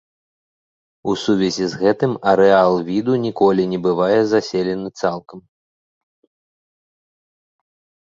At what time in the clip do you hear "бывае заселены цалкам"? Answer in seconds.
3.85-5.47